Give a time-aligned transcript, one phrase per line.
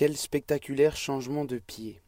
[0.00, 2.00] Quel spectaculaire changement de pied.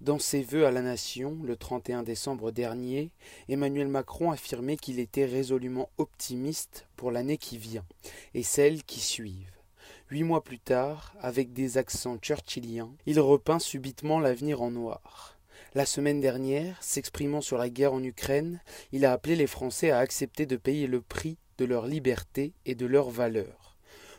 [0.00, 3.10] Dans ses vœux à la nation, le 31 décembre dernier,
[3.48, 7.84] Emmanuel Macron affirmait qu'il était résolument optimiste pour l'année qui vient
[8.34, 9.58] et celles qui suivent.
[10.08, 15.36] Huit mois plus tard, avec des accents churchilliens, il repeint subitement l'avenir en noir.
[15.74, 18.60] La semaine dernière, s'exprimant sur la guerre en Ukraine,
[18.92, 22.76] il a appelé les Français à accepter de payer le prix de leur liberté et
[22.76, 23.71] de leurs valeurs.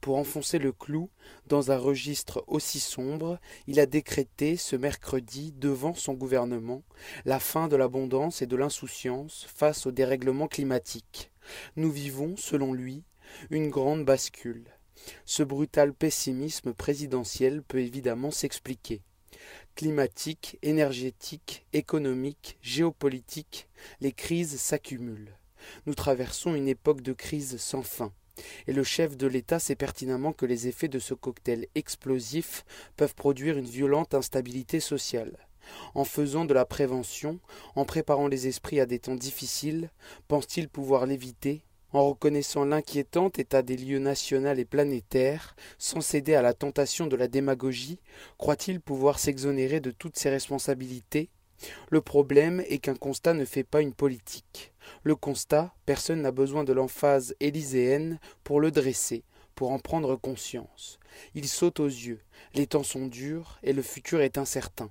[0.00, 1.10] Pour enfoncer le clou
[1.46, 6.82] dans un registre aussi sombre, il a décrété ce mercredi devant son gouvernement
[7.24, 11.32] la fin de l'abondance et de l'insouciance face au dérèglement climatique.
[11.76, 13.04] Nous vivons, selon lui,
[13.50, 14.64] une grande bascule.
[15.24, 19.02] Ce brutal pessimisme présidentiel peut évidemment s'expliquer.
[19.74, 23.68] Climatique, énergétique, économique, géopolitique,
[24.00, 25.36] les crises s'accumulent.
[25.86, 28.12] Nous traversons une époque de crise sans fin.
[28.66, 32.64] Et le chef de l'État sait pertinemment que les effets de ce cocktail explosif
[32.96, 35.36] peuvent produire une violente instabilité sociale.
[35.94, 37.40] En faisant de la prévention,
[37.74, 39.90] en préparant les esprits à des temps difficiles,
[40.28, 46.42] pense-t-il pouvoir l'éviter en reconnaissant l'inquiétant état des lieux national et planétaire, sans céder à
[46.42, 48.00] la tentation de la démagogie,
[48.38, 51.30] croit-il pouvoir s'exonérer de toutes ses responsabilités
[51.90, 54.72] le problème est qu'un constat ne fait pas une politique.
[55.02, 60.98] Le constat, personne n'a besoin de l'emphase élyséenne pour le dresser, pour en prendre conscience.
[61.34, 62.20] Il saute aux yeux,
[62.54, 64.90] les temps sont durs et le futur est incertain.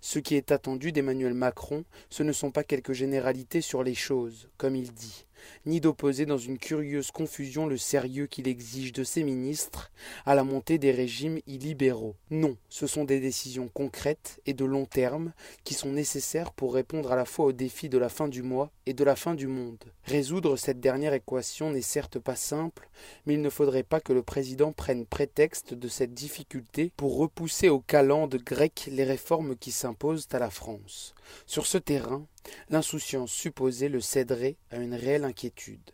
[0.00, 4.48] Ce qui est attendu d'Emmanuel Macron, ce ne sont pas quelques généralités sur les choses,
[4.56, 5.26] comme il dit,
[5.66, 9.90] ni d'opposer dans une curieuse confusion le sérieux qu'il exige de ses ministres
[10.26, 12.16] à la montée des régimes illibéraux.
[12.30, 15.32] Non, ce sont des décisions concrètes et de long terme
[15.64, 18.70] qui sont nécessaires pour répondre à la fois aux défis de la fin du mois
[18.86, 19.84] et de la fin du monde.
[20.04, 22.88] Résoudre cette dernière équation n'est certes pas simple,
[23.26, 27.68] mais il ne faudrait pas que le président prenne prétexte de cette difficulté pour repousser
[27.68, 31.14] aux calendes grecques les réformes qui s'imposent à la France.
[31.46, 32.26] Sur ce terrain,
[32.68, 35.90] l'insouciance supposée le céderait à une réelle inquiétude.